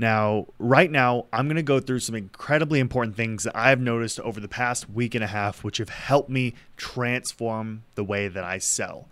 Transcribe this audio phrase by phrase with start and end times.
[0.00, 4.18] Now, right now, I'm going to go through some incredibly important things that I've noticed
[4.20, 8.42] over the past week and a half, which have helped me transform the way that
[8.42, 9.10] I sell.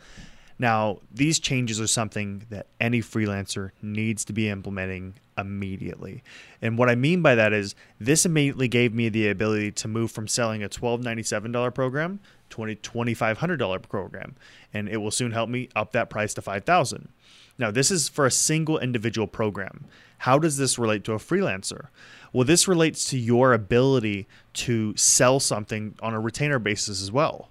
[0.59, 6.22] Now, these changes are something that any freelancer needs to be implementing immediately.
[6.62, 10.10] And what I mean by that is this immediately gave me the ability to move
[10.10, 12.18] from selling a $1297 program
[12.48, 14.36] to a $2500 program,
[14.72, 17.10] and it will soon help me up that price to 5000.
[17.59, 19.84] Now, this is for a single individual program.
[20.19, 21.88] How does this relate to a freelancer?
[22.33, 27.51] Well, this relates to your ability to sell something on a retainer basis as well.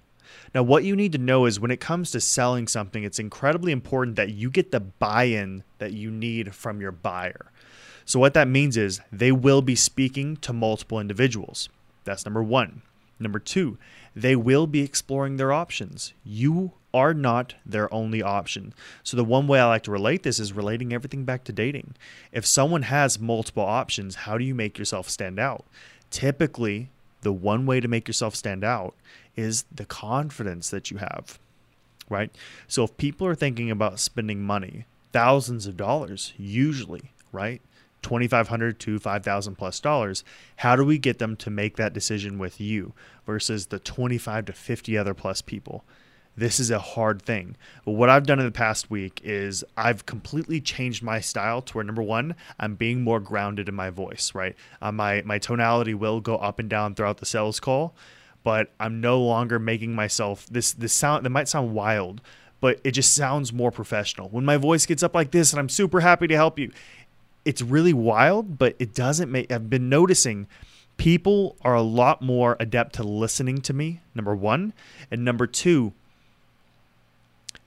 [0.54, 3.72] Now, what you need to know is when it comes to selling something, it's incredibly
[3.72, 7.50] important that you get the buy in that you need from your buyer.
[8.04, 11.68] So, what that means is they will be speaking to multiple individuals.
[12.04, 12.80] That's number one.
[13.20, 13.76] Number two,
[14.14, 16.14] they will be exploring their options.
[16.24, 18.74] You are not their only option.
[19.02, 21.94] So, the one way I like to relate this is relating everything back to dating.
[22.32, 25.64] If someone has multiple options, how do you make yourself stand out?
[26.10, 26.90] Typically,
[27.22, 28.94] the one way to make yourself stand out
[29.36, 31.38] is the confidence that you have,
[32.08, 32.30] right?
[32.66, 37.60] So if people are thinking about spending money, thousands of dollars usually, right?
[38.02, 40.22] 2500 to 5000 plus dollars
[40.58, 42.92] how do we get them to make that decision with you
[43.26, 45.84] versus the 25 to 50 other plus people
[46.38, 47.56] this is a hard thing.
[47.84, 51.74] But what I've done in the past week is I've completely changed my style to
[51.74, 54.54] where number one, I'm being more grounded in my voice, right?
[54.80, 57.94] Uh, my my tonality will go up and down throughout the sales call,
[58.44, 62.20] but I'm no longer making myself this this sound that might sound wild,
[62.60, 64.28] but it just sounds more professional.
[64.28, 66.70] When my voice gets up like this and I'm super happy to help you,
[67.44, 70.46] it's really wild, but it doesn't make I've been noticing
[70.98, 74.72] people are a lot more adept to listening to me, number 1,
[75.10, 75.92] and number 2,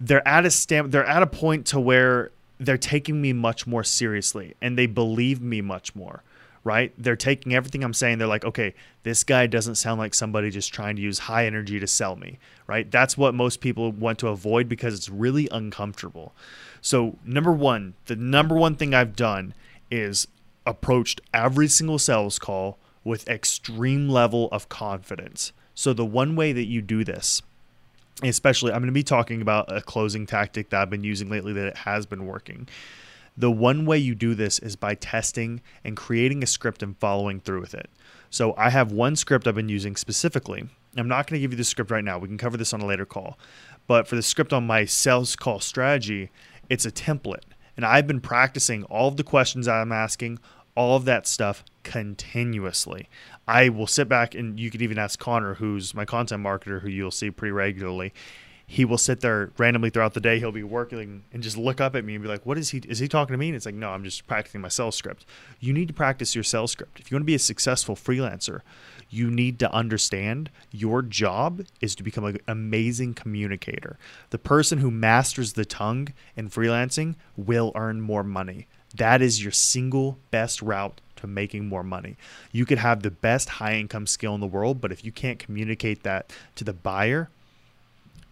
[0.02, 3.84] they're at a stamp they're at a point to where they're taking me much more
[3.84, 6.24] seriously and they believe me much more
[6.64, 6.94] right?
[6.96, 10.74] They're taking everything i'm saying they're like okay this guy doesn't sound like somebody just
[10.74, 12.90] trying to use high energy to sell me right?
[12.90, 16.34] That's what most people want to avoid because it's really uncomfortable.
[16.82, 19.54] So number one the number one thing i've done
[19.90, 20.28] is
[20.66, 25.52] approached every single sales call with extreme level of confidence.
[25.74, 27.42] So the one way that you do this
[28.30, 31.54] especially I'm going to be talking about a closing tactic that I've been using lately
[31.54, 32.68] that it has been working.
[33.38, 37.40] The one way you do this is by testing and creating a script and following
[37.40, 37.90] through with it.
[38.30, 40.68] So I have one script I've been using specifically.
[40.98, 42.20] I'm not going to give you the script right now.
[42.20, 43.40] We can cover this on a later call.
[43.88, 46.30] But for the script on my sales call strategy,
[46.70, 47.44] it's a template.
[47.76, 50.40] And I've been practicing all of the questions I'm asking,
[50.76, 53.10] all of that stuff continuously.
[53.52, 56.90] I will sit back and you could even ask Connor, who's my content marketer, who
[56.90, 58.14] you'll see pretty regularly.
[58.66, 60.40] He will sit there randomly throughout the day.
[60.40, 62.78] He'll be working and just look up at me and be like, "What is he?
[62.88, 65.26] Is he talking to me?" And it's like, "No, I'm just practicing my sales script."
[65.60, 68.62] You need to practice your sales script if you want to be a successful freelancer.
[69.10, 73.98] You need to understand your job is to become an amazing communicator.
[74.30, 78.68] The person who masters the tongue in freelancing will earn more money.
[78.96, 82.18] That is your single best route to making more money.
[82.52, 85.40] You could have the best high income skill in the world, but if you can't
[85.40, 87.30] communicate that to the buyer,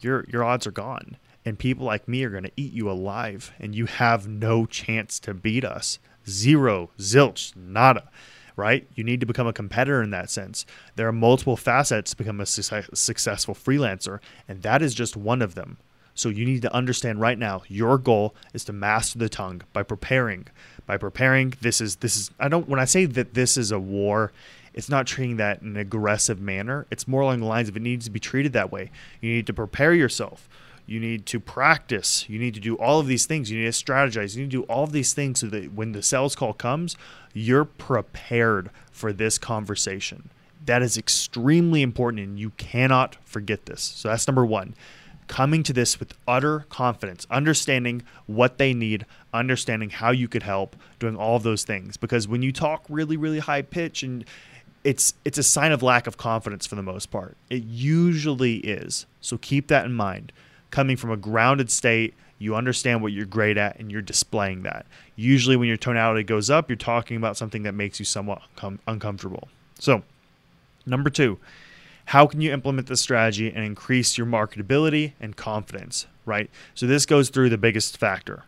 [0.01, 1.17] your your odds are gone.
[1.45, 5.19] And people like me are going to eat you alive, and you have no chance
[5.21, 5.97] to beat us.
[6.27, 8.09] Zero, zilch, nada.
[8.55, 8.85] Right?
[8.93, 10.65] You need to become a competitor in that sense.
[10.97, 15.55] There are multiple facets to become a successful freelancer, and that is just one of
[15.55, 15.77] them.
[16.13, 19.83] So you need to understand right now your goal is to master the tongue by
[19.83, 20.47] preparing.
[20.89, 23.77] By preparing, this is this is I don't when I say that this is a
[23.77, 24.31] war,
[24.73, 26.87] it's not treating that in an aggressive manner.
[26.89, 28.89] It's more along the lines of it needs to be treated that way.
[29.21, 30.49] You need to prepare yourself.
[30.87, 32.27] You need to practice.
[32.27, 33.51] You need to do all of these things.
[33.51, 34.35] You need to strategize.
[34.35, 36.97] You need to do all of these things so that when the sales call comes,
[37.35, 40.31] you're prepared for this conversation.
[40.65, 43.83] That is extremely important and you cannot forget this.
[43.83, 44.73] So that's number one
[45.29, 50.75] coming to this with utter confidence, understanding what they need, understanding how you could help,
[50.97, 51.95] doing all of those things.
[51.95, 54.25] Because when you talk really, really high pitch and
[54.83, 57.37] it's it's a sign of lack of confidence for the most part.
[57.49, 59.05] It usually is.
[59.21, 60.31] So keep that in mind.
[60.71, 64.85] Coming from a grounded state, you understand what you're great at and you're displaying that.
[65.15, 68.79] Usually when your tonality goes up, you're talking about something that makes you somewhat uncom-
[68.87, 69.49] uncomfortable.
[69.77, 70.03] So,
[70.85, 71.37] number 2,
[72.09, 76.49] how can you implement this strategy and increase your marketability and confidence, right?
[76.73, 78.45] So this goes through the biggest factor.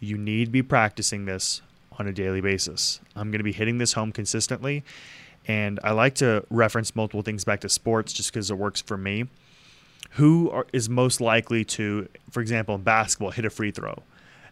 [0.00, 1.62] You need to be practicing this
[1.96, 2.98] on a daily basis.
[3.14, 4.82] I'm going to be hitting this home consistently.
[5.46, 8.96] And I like to reference multiple things back to sports just because it works for
[8.96, 9.26] me.
[10.14, 14.02] Who are, is most likely to, for example, in basketball, hit a free throw?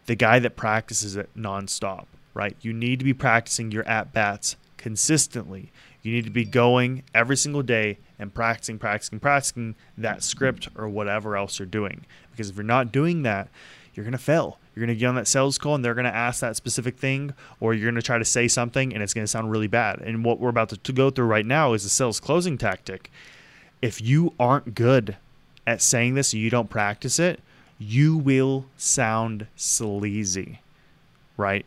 [0.07, 2.57] The guy that practices it nonstop, right?
[2.61, 5.73] You need to be practicing your at bats consistently.
[6.03, 10.89] You need to be going every single day and practicing, practicing, practicing that script or
[10.89, 12.05] whatever else you're doing.
[12.31, 13.49] Because if you're not doing that,
[13.95, 14.59] you're going to fail.
[14.75, 16.97] You're going to get on that sales call and they're going to ask that specific
[16.97, 19.67] thing, or you're going to try to say something and it's going to sound really
[19.67, 20.01] bad.
[20.01, 23.11] And what we're about to, to go through right now is a sales closing tactic.
[23.83, 25.17] If you aren't good
[25.67, 27.41] at saying this, and you don't practice it,
[27.79, 30.61] you will sound sleazy,
[31.37, 31.67] right?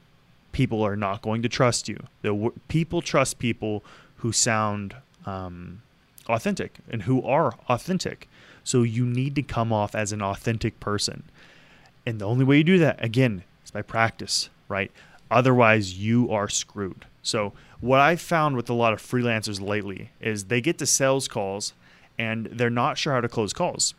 [0.52, 2.00] People are not going to trust you.
[2.22, 3.84] The people trust people
[4.26, 4.96] who sound
[5.28, 5.84] um,
[6.28, 8.28] authentic and who are authentic.
[8.64, 11.22] So you need to come off as an authentic person.
[12.08, 14.92] And the only way you do that, again, is by practice, right?
[15.30, 17.06] Otherwise, you are screwed.
[17.22, 21.28] So, what I've found with a lot of freelancers lately is they get to sales
[21.28, 21.74] calls
[22.18, 23.94] and they're not sure how to close calls.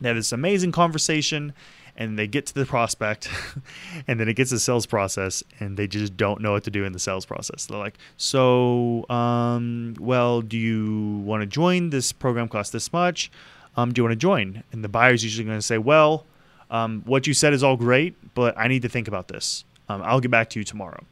[0.00, 1.52] They have this amazing conversation
[1.98, 3.28] and they get to the prospect
[4.08, 6.84] and then it gets the sales process and they just don't know what to do
[6.84, 7.66] in the sales process.
[7.66, 11.90] They're like, so, um, well, do you want to join?
[11.90, 13.30] This program costs this much.
[13.76, 14.62] Um, do you want to join?
[14.72, 16.24] And the buyer's usually going to say, well,
[16.70, 19.64] um, what you said is all great, but I need to think about this.
[19.88, 21.02] Um, I'll get back to you tomorrow.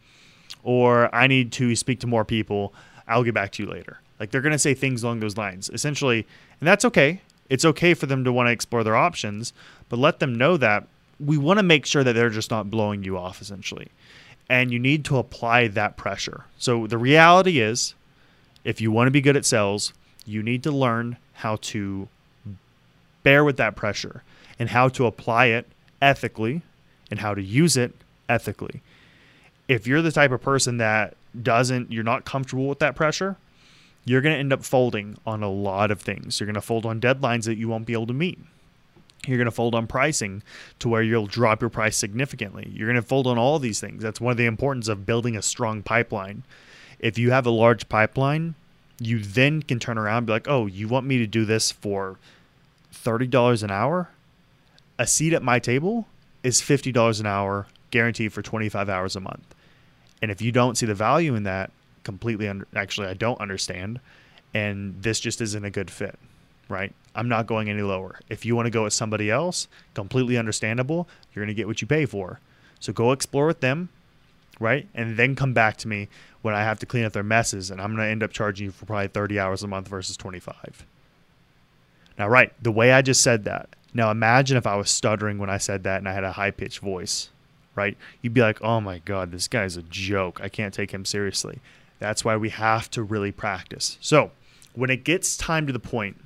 [0.62, 2.72] Or I need to speak to more people.
[3.08, 4.00] I'll get back to you later.
[4.20, 6.26] Like they're going to say things along those lines, essentially,
[6.60, 7.20] and that's okay.
[7.48, 9.52] It's okay for them to want to explore their options,
[9.88, 10.86] but let them know that
[11.18, 13.88] we want to make sure that they're just not blowing you off, essentially.
[14.48, 16.44] And you need to apply that pressure.
[16.58, 17.94] So the reality is,
[18.64, 19.92] if you want to be good at sales,
[20.24, 22.08] you need to learn how to
[23.22, 24.22] bear with that pressure
[24.58, 25.66] and how to apply it
[26.00, 26.62] ethically
[27.10, 27.94] and how to use it
[28.28, 28.82] ethically.
[29.68, 33.36] If you're the type of person that doesn't, you're not comfortable with that pressure,
[34.06, 36.40] you're going to end up folding on a lot of things.
[36.40, 38.38] You're going to fold on deadlines that you won't be able to meet.
[39.26, 40.42] You're going to fold on pricing
[40.78, 42.70] to where you'll drop your price significantly.
[42.72, 44.02] You're going to fold on all these things.
[44.02, 46.44] That's one of the importance of building a strong pipeline.
[46.98, 48.54] If you have a large pipeline,
[48.98, 51.70] you then can turn around and be like, oh, you want me to do this
[51.70, 52.18] for
[52.94, 54.08] $30 an hour?
[54.98, 56.06] a seat at my table
[56.42, 59.54] is $50 an hour guaranteed for 25 hours a month.
[60.22, 61.70] And if you don't see the value in that,
[62.06, 64.00] completely actually I don't understand
[64.54, 66.18] and this just isn't a good fit,
[66.68, 66.94] right?
[67.14, 68.20] I'm not going any lower.
[68.30, 71.82] If you want to go with somebody else, completely understandable, you're going to get what
[71.82, 72.40] you pay for.
[72.78, 73.88] So go explore with them,
[74.60, 74.86] right?
[74.94, 76.08] And then come back to me
[76.42, 78.66] when I have to clean up their messes and I'm going to end up charging
[78.66, 80.86] you for probably 30 hours a month versus 25.
[82.18, 85.50] Now, right, the way I just said that, now imagine if I was stuttering when
[85.50, 87.30] I said that and I had a high pitched voice,
[87.74, 87.96] right?
[88.22, 90.40] You'd be like, oh my God, this guy's a joke.
[90.42, 91.60] I can't take him seriously.
[91.98, 93.98] That's why we have to really practice.
[94.00, 94.30] So
[94.74, 96.16] when it gets time to the point,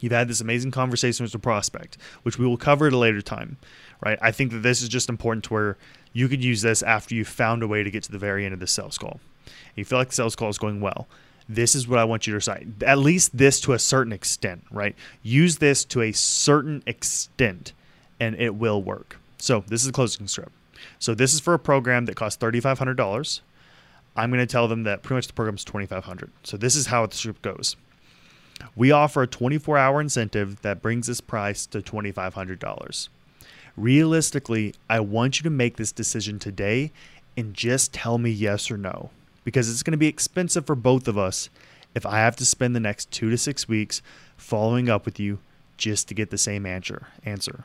[0.00, 3.22] you've had this amazing conversation with the prospect, which we will cover at a later
[3.22, 3.56] time,
[4.00, 4.18] right?
[4.22, 5.76] I think that this is just important to where
[6.12, 8.54] you could use this after you've found a way to get to the very end
[8.54, 9.20] of the sales call.
[9.74, 11.06] You feel like the sales call is going well
[11.48, 12.82] this is what I want you to decide.
[12.84, 14.94] At least this to a certain extent, right?
[15.22, 17.72] Use this to a certain extent
[18.18, 19.18] and it will work.
[19.38, 20.52] So this is a closing script.
[20.98, 23.40] So this is for a program that costs $3,500.
[24.16, 26.86] I'm going to tell them that pretty much the program is 2500 So this is
[26.86, 27.76] how the script goes.
[28.76, 33.08] We offer a 24 hour incentive that brings this price to $2,500.
[33.76, 36.92] Realistically, I want you to make this decision today
[37.36, 39.10] and just tell me yes or no
[39.42, 41.50] because it's going to be expensive for both of us
[41.94, 44.02] if I have to spend the next two to six weeks
[44.36, 45.38] following up with you
[45.76, 47.64] just to get the same answer, answer,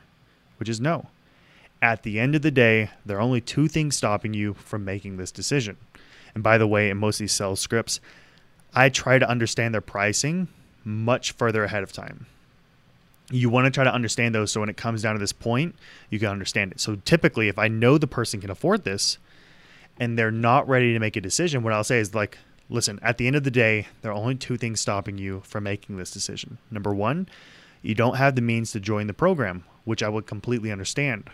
[0.58, 1.06] which is no.
[1.82, 5.16] At the end of the day, there are only two things stopping you from making
[5.16, 5.76] this decision.
[6.34, 8.00] And by the way, in most of these sales scripts,
[8.74, 10.48] I try to understand their pricing
[10.84, 12.26] much further ahead of time.
[13.30, 15.74] You want to try to understand those so when it comes down to this point,
[16.08, 16.80] you can understand it.
[16.80, 19.18] So typically, if I know the person can afford this,
[19.98, 23.18] and they're not ready to make a decision, what I'll say is like, listen, at
[23.18, 26.10] the end of the day, there are only two things stopping you from making this
[26.10, 26.58] decision.
[26.70, 27.28] Number one,
[27.82, 31.30] you don't have the means to join the program, which I would completely understand.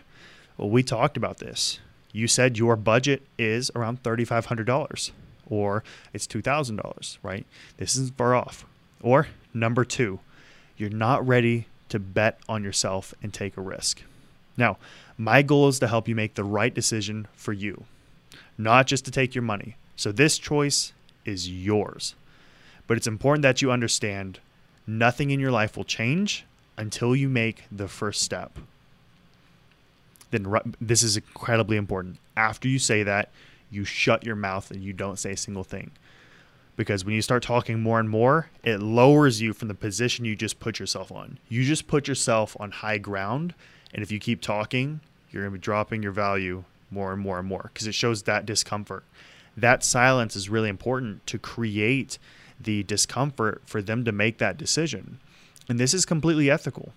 [0.57, 1.79] Well, we talked about this.
[2.11, 5.11] You said your budget is around $3,500
[5.49, 5.83] or
[6.13, 7.45] it's $2,000, right?
[7.77, 8.65] This isn't far off.
[9.01, 10.19] Or number two,
[10.77, 14.01] you're not ready to bet on yourself and take a risk.
[14.57, 14.77] Now,
[15.17, 17.85] my goal is to help you make the right decision for you
[18.57, 19.75] not just to take your money.
[19.95, 20.93] So this choice
[21.25, 22.15] is yours.
[22.87, 24.39] But it's important that you understand
[24.85, 26.45] nothing in your life will change
[26.77, 28.57] until you make the first step.
[30.31, 32.17] Then this is incredibly important.
[32.35, 33.31] After you say that,
[33.69, 35.91] you shut your mouth and you don't say a single thing.
[36.75, 40.35] Because when you start talking more and more, it lowers you from the position you
[40.35, 41.39] just put yourself on.
[41.49, 43.55] You just put yourself on high ground,
[43.93, 44.99] and if you keep talking,
[45.31, 48.23] you're going to be dropping your value more and more and more because it shows
[48.23, 49.03] that discomfort.
[49.55, 52.19] That silence is really important to create
[52.59, 55.19] the discomfort for them to make that decision.
[55.67, 56.93] And this is completely ethical,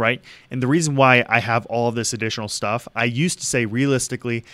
[0.00, 0.20] right?
[0.50, 3.66] And the reason why I have all of this additional stuff, I used to say
[3.66, 4.44] realistically,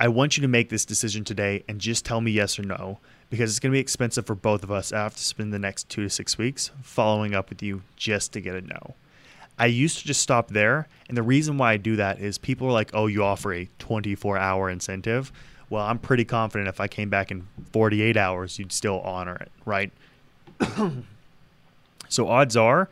[0.00, 2.98] I want you to make this decision today and just tell me yes or no
[3.30, 4.92] because it's going to be expensive for both of us.
[4.92, 8.32] I have to spend the next two to six weeks following up with you just
[8.32, 8.94] to get a no.
[9.58, 10.88] I used to just stop there.
[11.08, 13.68] And the reason why I do that is people are like, oh, you offer a
[13.78, 15.30] 24 hour incentive.
[15.70, 19.52] Well, I'm pretty confident if I came back in 48 hours, you'd still honor it,
[19.64, 19.92] right?
[22.08, 22.88] so odds are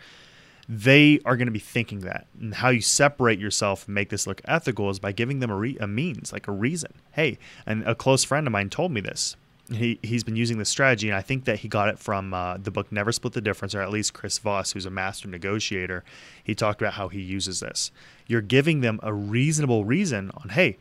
[0.81, 2.27] they are going to be thinking that.
[2.41, 5.57] And how you separate yourself and make this look ethical is by giving them a,
[5.57, 6.95] re- a means, like a reason.
[7.13, 9.37] Hey, and a close friend of mine told me this
[9.71, 12.57] he he's been using this strategy, and I think that he got it from uh,
[12.57, 16.05] the book Never Split the Difference, or at least Chris Voss, who's a master negotiator.
[16.43, 17.91] He talked about how he uses this.
[18.27, 20.79] You're giving them a reasonable reason on, hey,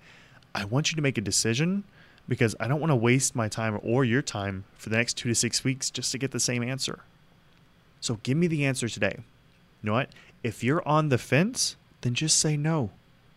[0.56, 1.84] I want you to make a decision
[2.28, 5.30] because I don't want to waste my time or your time for the next two
[5.30, 7.00] to six weeks just to get the same answer.
[8.00, 9.20] So give me the answer today.
[9.82, 10.10] You know what?
[10.44, 12.92] If you're on the fence, then just say no.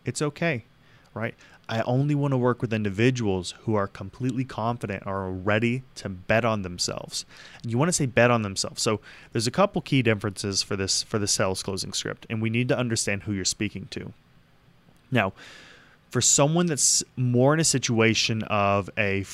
[0.05, 0.65] It's okay,
[1.13, 1.35] right?
[1.67, 6.45] I only want to work with individuals who are completely confident are ready to bet
[6.45, 7.25] on themselves.
[7.63, 8.83] And you want to say bet on themselves.
[8.83, 12.51] So there's a couple key differences for this for the sales closing script, and we
[12.51, 14.13] need to understand who you're speaking to.
[15.11, 15.33] Now,
[16.09, 19.25] for someone that's more in a situation of a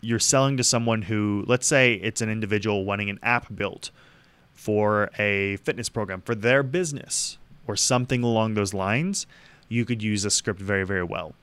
[0.00, 3.90] you're selling to someone who let's say it's an individual wanting an app built
[4.62, 9.26] for a fitness program for their business or something along those lines,
[9.68, 11.34] you could use a script very very well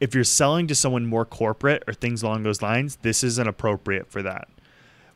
[0.00, 4.10] if you're selling to someone more corporate or things along those lines, this isn't appropriate
[4.10, 4.48] for that.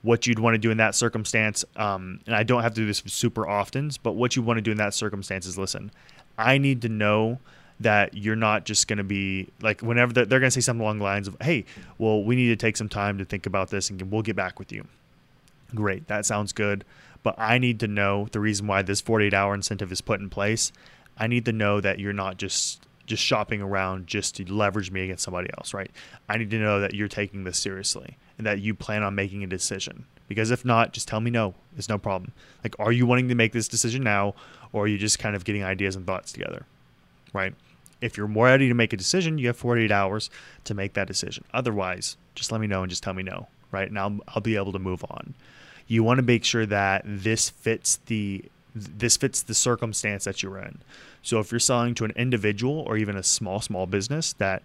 [0.02, 2.87] What you'd want to do in that circumstance, um, and I don't have to do
[2.87, 5.90] this super often, but what you want to do in that circumstance is listen,
[6.38, 7.38] I need to know
[7.80, 10.82] that you're not just going to be like whenever they're, they're going to say something
[10.82, 11.64] along the lines of, hey,
[11.99, 14.59] well, we need to take some time to think about this and we'll get back
[14.59, 14.87] with you.
[15.74, 16.84] Great, that sounds good.
[17.22, 20.30] But I need to know the reason why this 48 hour incentive is put in
[20.30, 20.72] place.
[21.18, 25.02] I need to know that you're not just just shopping around just to leverage me
[25.02, 25.90] against somebody else, right?
[26.28, 29.42] I need to know that you're taking this seriously and that you plan on making
[29.42, 30.06] a decision.
[30.28, 31.54] Because if not, just tell me no.
[31.76, 32.32] It's no problem.
[32.62, 34.36] Like, are you wanting to make this decision now,
[34.72, 36.66] or are you just kind of getting ideas and thoughts together,
[37.32, 37.52] right?
[38.00, 40.30] If you're more ready to make a decision, you have 48 hours
[40.64, 41.44] to make that decision.
[41.52, 43.88] Otherwise, just let me know and just tell me no, right?
[43.88, 45.34] And I'll, I'll be able to move on.
[45.90, 48.44] You want to make sure that this fits the
[48.76, 50.78] this fits the circumstance that you're in.
[51.20, 54.62] So if you're selling to an individual or even a small, small business, that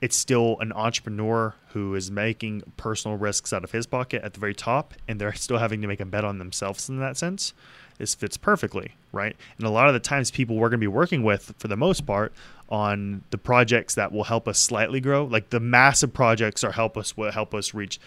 [0.00, 4.40] it's still an entrepreneur who is making personal risks out of his pocket at the
[4.40, 7.52] very top, and they're still having to make a bet on themselves in that sense.
[7.98, 9.36] This fits perfectly, right?
[9.58, 11.76] And a lot of the times, people we're going to be working with, for the
[11.76, 12.32] most part,
[12.70, 16.96] on the projects that will help us slightly grow, like the massive projects, are help
[16.96, 18.00] us will help us reach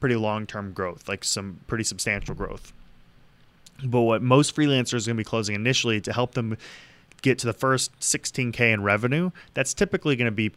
[0.00, 2.72] pretty long term growth, like some pretty substantial growth.
[3.84, 6.56] But what most freelancers are going to be closing initially to help them
[7.22, 10.52] get to the first 16K in revenue, that's typically going to be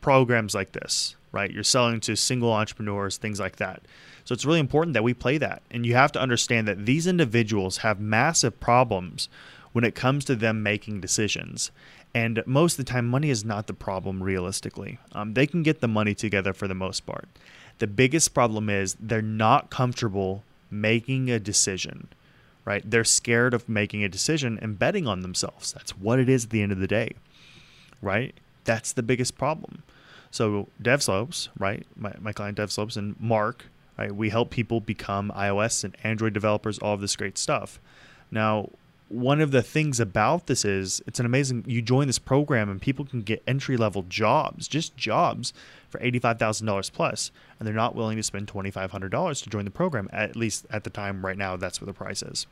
[0.00, 1.50] programs like this, right?
[1.50, 3.82] You're selling to single entrepreneurs, things like that.
[4.24, 5.62] So it's really important that we play that.
[5.70, 9.28] And you have to understand that these individuals have massive problems
[9.72, 11.70] when it comes to them making decisions.
[12.14, 14.98] And most of the time, money is not the problem realistically.
[15.12, 17.28] Um, they can get the money together for the most part.
[17.78, 22.08] The biggest problem is they're not comfortable making a decision
[22.64, 22.88] right?
[22.88, 25.72] They're scared of making a decision and betting on themselves.
[25.72, 27.12] That's what it is at the end of the day,
[28.00, 28.34] right?
[28.64, 29.82] That's the biggest problem.
[30.30, 31.86] So DevSlopes, right?
[31.96, 33.66] My, my client DevSlopes and Mark,
[33.98, 34.14] right?
[34.14, 37.78] We help people become iOS and Android developers, all of this great stuff.
[38.30, 38.70] Now,
[39.14, 42.82] one of the things about this is it's an amazing you join this program and
[42.82, 45.52] people can get entry level jobs just jobs
[45.88, 50.34] for $85000 plus and they're not willing to spend $2500 to join the program at
[50.34, 52.46] least at the time right now that's what the price is.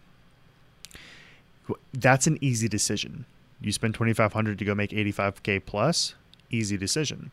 [1.93, 3.25] That's an easy decision.
[3.61, 6.15] You spend 2500 to go make 85k plus
[6.51, 7.33] easy decision.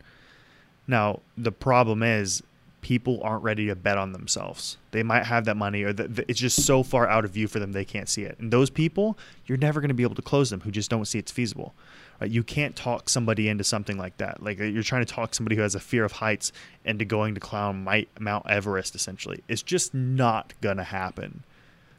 [0.87, 2.41] Now the problem is
[2.81, 4.77] people aren't ready to bet on themselves.
[4.91, 5.93] They might have that money, or
[6.27, 8.37] it's just so far out of view for them they can't see it.
[8.39, 11.05] And those people, you're never going to be able to close them who just don't
[11.05, 11.73] see it's feasible.
[12.19, 12.31] Right?
[12.31, 14.41] You can't talk somebody into something like that.
[14.41, 16.51] Like uh, you're trying to talk somebody who has a fear of heights
[16.85, 17.87] into going to climb
[18.19, 18.95] Mount Everest.
[18.95, 21.43] Essentially, it's just not going to happen.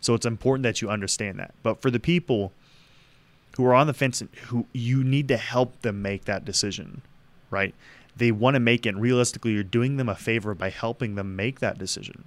[0.00, 1.54] So it's important that you understand that.
[1.62, 2.52] But for the people
[3.56, 7.02] who are on the fence, who you need to help them make that decision,
[7.50, 7.74] right?
[8.16, 8.90] They want to make it.
[8.90, 12.24] And realistically, you're doing them a favor by helping them make that decision.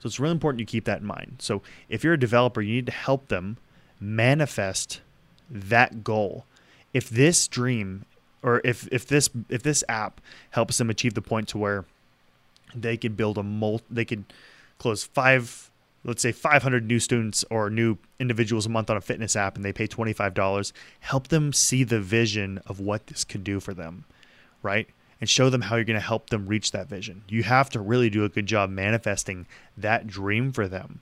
[0.00, 1.36] So it's really important you keep that in mind.
[1.40, 3.56] So if you're a developer, you need to help them
[4.00, 5.00] manifest
[5.50, 6.44] that goal.
[6.92, 8.04] If this dream
[8.42, 10.20] or if if this if this app
[10.50, 11.84] helps them achieve the point to where
[12.74, 14.24] they could build a mul they could
[14.78, 15.70] close five
[16.04, 19.64] let's say 500 new students or new individuals a month on a fitness app and
[19.64, 24.04] they pay $25 help them see the vision of what this could do for them
[24.62, 24.88] right
[25.20, 27.22] and show them how you're going to help them reach that vision.
[27.28, 29.46] You have to really do a good job manifesting
[29.76, 31.00] that dream for them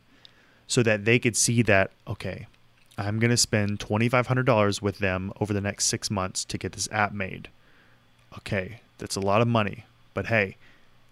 [0.66, 2.46] so that they could see that okay
[2.99, 6.88] i'm going to spend $2500 with them over the next six months to get this
[6.90, 7.49] app made.
[8.38, 10.56] Okay that's a lot of money but hey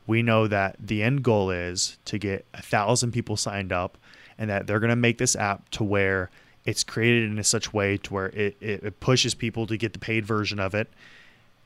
[0.07, 3.97] we know that the end goal is to get a thousand people signed up
[4.39, 6.31] and that they're going to make this app to where
[6.65, 9.99] it's created in a such way to where it, it, pushes people to get the
[9.99, 10.91] paid version of it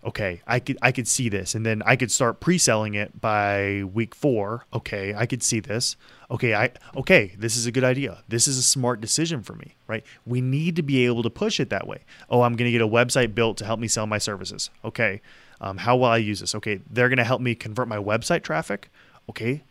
[0.04, 1.54] okay i could i could see this.
[1.54, 4.66] And then i could start pre-selling it by week four.
[4.72, 5.96] Okay i could see this.
[6.30, 8.22] Okay i okay this is a good idea.
[8.28, 10.04] This is a smart decision for me right?
[10.26, 12.04] We need to be able to push it that way.
[12.30, 14.70] Oh i'm going to get a website built to help me sell my services.
[14.84, 15.20] Okay
[15.60, 16.54] um, how will I use this?
[16.54, 18.90] Okay, they're going to help me convert my website traffic.
[19.28, 19.62] Okay,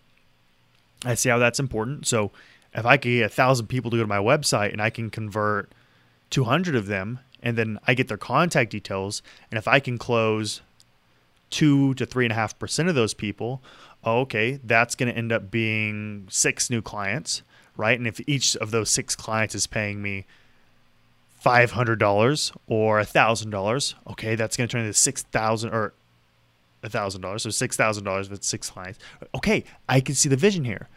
[1.05, 2.05] I see how that's important.
[2.05, 2.31] So
[2.73, 5.09] if I could get a thousand people to go to my website and I can
[5.09, 5.71] convert
[6.29, 10.61] 200 of them, and then I get their contact details, and if I can close
[11.49, 13.61] two to three and a half percent of those people,
[14.03, 17.41] oh, okay, that's going to end up being six new clients,
[17.75, 17.97] right?
[17.97, 20.25] And if each of those six clients is paying me
[21.43, 25.93] $500 or a $1,000, okay, that's going to turn into 6000 or
[26.83, 27.41] a $1,000.
[27.41, 28.99] So $6,000 with six clients.
[29.35, 30.89] Okay, I can see the vision here.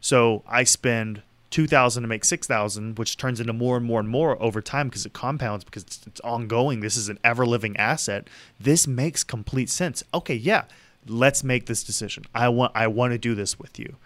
[0.00, 4.40] So I spend 2000 to make 6000 which turns into more and more and more
[4.42, 8.28] over time because it compounds because it's, it's ongoing this is an ever living asset
[8.60, 10.64] this makes complete sense okay yeah
[11.06, 13.96] let's make this decision i want i want to do this with you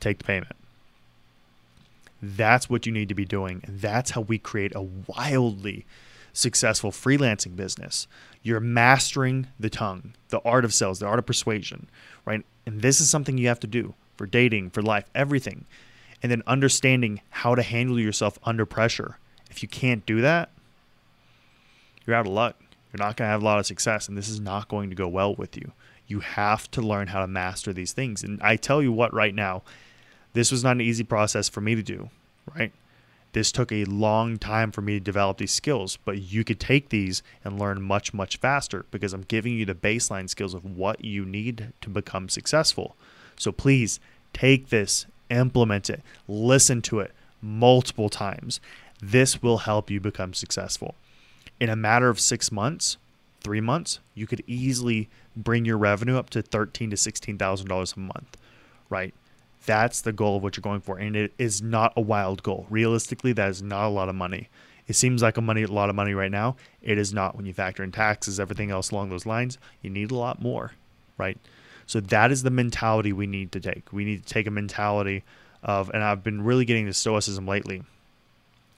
[0.00, 0.56] take the payment
[2.22, 3.62] that's what you need to be doing.
[3.68, 5.86] That's how we create a wildly
[6.32, 8.06] successful freelancing business.
[8.42, 11.88] You're mastering the tongue, the art of sales, the art of persuasion,
[12.24, 12.44] right?
[12.66, 15.64] And this is something you have to do for dating, for life, everything.
[16.22, 19.18] And then understanding how to handle yourself under pressure.
[19.50, 20.50] If you can't do that,
[22.06, 22.56] you're out of luck.
[22.92, 24.96] You're not going to have a lot of success, and this is not going to
[24.96, 25.72] go well with you.
[26.06, 28.24] You have to learn how to master these things.
[28.24, 29.62] And I tell you what, right now,
[30.32, 32.08] this was not an easy process for me to do,
[32.56, 32.72] right?
[33.32, 36.88] This took a long time for me to develop these skills, but you could take
[36.88, 41.04] these and learn much, much faster because I'm giving you the baseline skills of what
[41.04, 42.96] you need to become successful.
[43.36, 44.00] So please
[44.32, 48.60] take this, implement it, listen to it multiple times.
[49.00, 50.94] This will help you become successful.
[51.60, 52.96] In a matter of six months,
[53.40, 57.94] three months, you could easily bring your revenue up to thirteen to sixteen thousand dollars
[57.96, 58.36] a month,
[58.90, 59.14] right?
[59.66, 60.98] That's the goal of what you're going for.
[60.98, 62.66] And it is not a wild goal.
[62.70, 64.48] Realistically, that is not a lot of money.
[64.86, 66.56] It seems like a money a lot of money right now.
[66.80, 69.58] It is not when you factor in taxes, everything else along those lines.
[69.82, 70.72] You need a lot more,
[71.18, 71.36] right?
[71.88, 73.92] So that is the mentality we need to take.
[73.92, 75.24] We need to take a mentality
[75.62, 77.82] of, and I've been really getting to stoicism lately.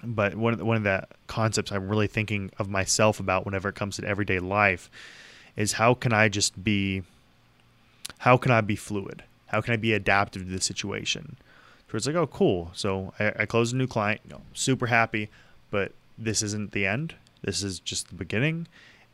[0.02, 3.68] But one of the, one of the concepts I'm really thinking of myself about whenever
[3.68, 4.88] it comes to everyday life
[5.56, 7.02] is how can I just be,
[8.18, 9.24] how can I be fluid?
[9.48, 11.36] How can I be adaptive to the situation?
[11.90, 12.70] So it's like, oh, cool.
[12.74, 15.28] So I, I close a new client, you know, super happy,
[15.72, 17.16] but this isn't the end.
[17.42, 18.68] This is just the beginning.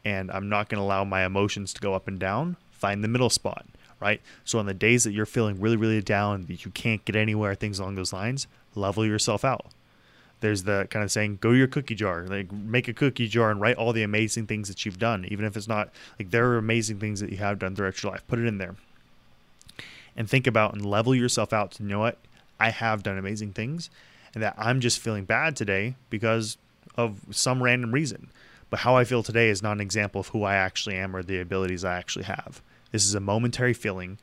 [0.04, 2.56] And I'm not going to allow my emotions to go up and down.
[2.70, 3.64] Find the middle spot,
[4.00, 4.20] right?
[4.44, 7.54] So on the days that you're feeling really, really down, that you can't get anywhere,
[7.54, 9.66] things along those lines, level yourself out.
[10.40, 13.50] There's the kind of saying, go to your cookie jar, like make a cookie jar
[13.50, 16.46] and write all the amazing things that you've done, even if it's not like there
[16.48, 18.26] are amazing things that you have done throughout your life.
[18.28, 18.76] Put it in there
[20.16, 22.18] and think about and level yourself out to know what
[22.58, 23.90] I have done amazing things
[24.34, 26.58] and that I'm just feeling bad today because
[26.96, 28.28] of some random reason.
[28.68, 31.22] But how I feel today is not an example of who I actually am or
[31.22, 32.60] the abilities I actually have.
[32.92, 34.18] This is a momentary feeling.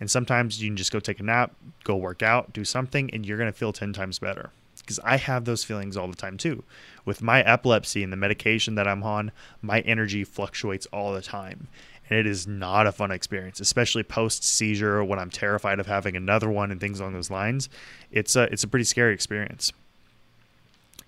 [0.00, 1.54] And sometimes you can just go take a nap,
[1.84, 4.50] go work out, do something, and you're going to feel 10 times better.
[4.78, 6.62] Because I have those feelings all the time too.
[7.04, 11.68] With my epilepsy and the medication that I'm on, my energy fluctuates all the time
[12.08, 16.16] and it is not a fun experience, especially post seizure when I'm terrified of having
[16.16, 17.68] another one and things along those lines.
[18.10, 19.72] It's a it's a pretty scary experience,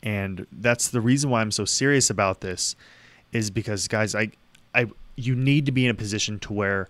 [0.03, 2.77] and that's the reason why I'm so serious about this,
[3.33, 4.31] is because guys, I
[4.75, 6.88] I you need to be in a position to where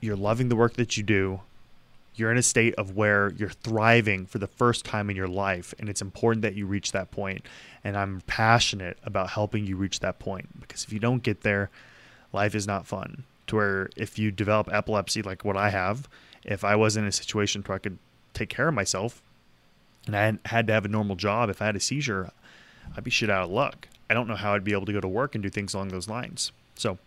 [0.00, 1.40] you're loving the work that you do.
[2.14, 5.74] You're in a state of where you're thriving for the first time in your life,
[5.78, 7.46] and it's important that you reach that point.
[7.84, 11.70] And I'm passionate about helping you reach that point because if you don't get there,
[12.32, 13.24] life is not fun.
[13.48, 16.08] To where if you develop epilepsy like what I have,
[16.44, 17.98] if I was in a situation where I could
[18.32, 19.22] take care of myself
[20.06, 22.30] and I had to have a normal job, if I had a seizure,
[22.96, 23.88] I'd be shit out of luck.
[24.08, 25.88] I don't know how I'd be able to go to work and do things along
[25.88, 26.52] those lines.
[26.74, 26.98] So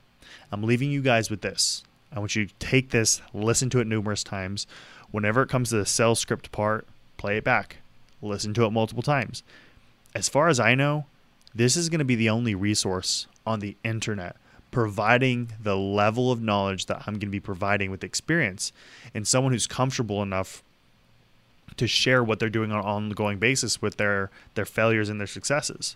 [0.51, 1.83] I'm leaving you guys with this.
[2.11, 4.67] I want you to take this, listen to it numerous times.
[5.11, 7.77] Whenever it comes to the sales script part, play it back,
[8.21, 9.43] listen to it multiple times.
[10.15, 11.05] As far as I know,
[11.55, 14.35] this is going to be the only resource on the internet
[14.73, 18.73] providing the level of knowledge that I'm going to be providing with experience
[19.13, 20.63] and someone who's comfortable enough
[21.77, 25.27] to share what they're doing on an ongoing basis with their their failures and their
[25.27, 25.95] successes,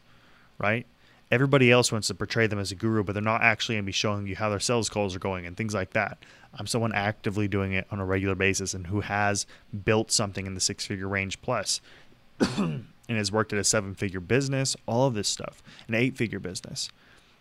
[0.59, 0.85] right?
[1.29, 3.87] Everybody else wants to portray them as a guru, but they're not actually going to
[3.87, 6.17] be showing you how their sales calls are going and things like that.
[6.57, 9.45] I'm someone actively doing it on a regular basis and who has
[9.83, 11.81] built something in the six figure range plus
[12.39, 16.39] and has worked at a seven figure business, all of this stuff, an eight figure
[16.39, 16.89] business.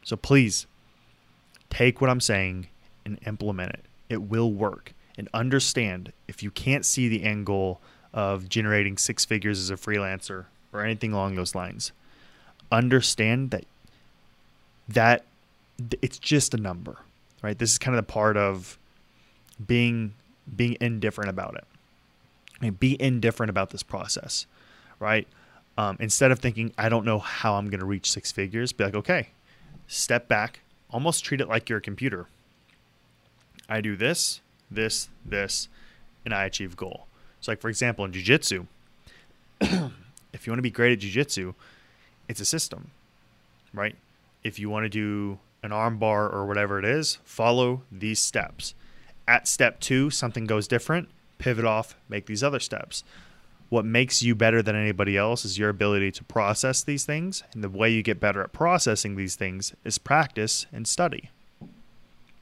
[0.03, 0.67] So please
[1.71, 2.69] take what I'm saying
[3.05, 3.85] and implement it.
[4.09, 4.93] It will work.
[5.19, 7.81] And understand if you can't see the end goal
[8.13, 11.93] of generating six figures as a freelancer or anything along those lines,
[12.71, 13.65] understand that
[14.89, 15.25] that
[16.03, 16.99] it's just a number,
[17.43, 17.59] right?
[17.59, 18.79] This is kind of the part of
[19.65, 20.15] being
[20.55, 21.65] being indifferent about it.
[22.61, 24.47] I mean, be indifferent about this process,
[25.01, 25.27] right?
[25.77, 28.85] Um, instead of thinking, I don't know how I'm going to reach six figures, be
[28.85, 29.29] like, okay,
[29.89, 32.27] step back, almost treat it like you're a computer.
[33.69, 35.69] I do this, this, this,
[36.25, 37.07] and I achieve goal.
[37.41, 38.67] So, like for example, in jujitsu,
[39.61, 41.55] if you want to be great at jujitsu,
[42.29, 42.91] it's a system,
[43.75, 43.97] right?
[44.47, 48.75] If you want to do an arm bar or whatever it is, follow these steps.
[49.27, 53.03] At step two, something goes different, pivot off, make these other steps.
[53.71, 57.43] What makes you better than anybody else is your ability to process these things.
[57.53, 61.31] And the way you get better at processing these things is practice and study.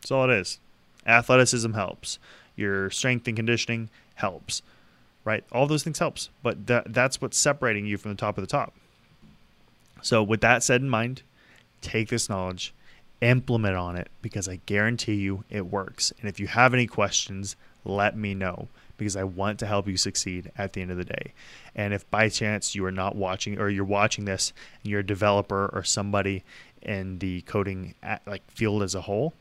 [0.03, 0.59] That's all it is.
[1.07, 2.19] Athleticism helps.
[2.55, 4.61] Your strength and conditioning helps.
[5.25, 5.43] Right?
[5.51, 6.29] All those things helps.
[6.43, 8.75] But that, that's what's separating you from the top of the top.
[10.03, 11.23] So with that said in mind,
[11.85, 12.75] take this knowledge,
[13.21, 16.13] implement on it because I guarantee you it works.
[16.21, 19.97] And if you have any questions, let me know because I want to help you
[19.97, 21.33] succeed at the end of the day.
[21.75, 25.07] And if by chance you are not watching or you're watching this and you're a
[25.07, 26.45] developer or somebody
[26.83, 27.95] in the coding
[28.27, 29.35] like field as a whole,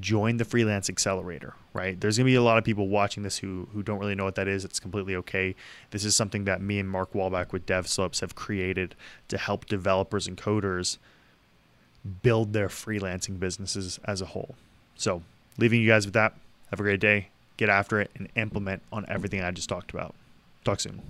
[0.00, 3.38] join the freelance accelerator right there's going to be a lot of people watching this
[3.38, 5.54] who who don't really know what that is it's completely okay
[5.90, 8.94] this is something that me and mark Walbach with DevSlopes have created
[9.28, 10.98] to help developers and coders
[12.22, 14.54] build their freelancing businesses as a whole
[14.96, 15.22] so
[15.58, 16.34] leaving you guys with that
[16.70, 20.14] have a great day get after it and implement on everything I just talked about.
[20.64, 21.00] Talk soon.